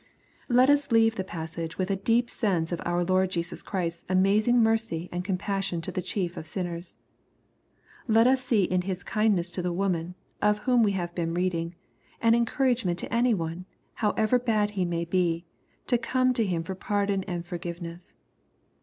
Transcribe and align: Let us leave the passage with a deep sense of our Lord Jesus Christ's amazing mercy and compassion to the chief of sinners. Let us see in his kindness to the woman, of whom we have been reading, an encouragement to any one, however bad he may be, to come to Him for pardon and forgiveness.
Let 0.49 0.67
us 0.71 0.91
leave 0.91 1.13
the 1.15 1.23
passage 1.23 1.77
with 1.77 1.91
a 1.91 1.95
deep 1.95 2.27
sense 2.27 2.71
of 2.71 2.81
our 2.85 3.03
Lord 3.03 3.29
Jesus 3.29 3.61
Christ's 3.61 4.03
amazing 4.09 4.57
mercy 4.63 5.07
and 5.11 5.23
compassion 5.23 5.79
to 5.81 5.91
the 5.91 6.01
chief 6.01 6.37
of 6.37 6.47
sinners. 6.47 6.97
Let 8.07 8.25
us 8.25 8.43
see 8.43 8.63
in 8.63 8.81
his 8.81 9.03
kindness 9.03 9.51
to 9.51 9.61
the 9.61 9.71
woman, 9.71 10.15
of 10.41 10.57
whom 10.65 10.81
we 10.81 10.93
have 10.93 11.13
been 11.13 11.35
reading, 11.35 11.75
an 12.19 12.33
encouragement 12.33 12.97
to 12.97 13.13
any 13.13 13.35
one, 13.35 13.65
however 13.93 14.39
bad 14.39 14.71
he 14.71 14.85
may 14.85 15.05
be, 15.05 15.45
to 15.85 15.99
come 15.99 16.33
to 16.33 16.43
Him 16.47 16.63
for 16.63 16.73
pardon 16.73 17.23
and 17.25 17.45
forgiveness. 17.45 18.15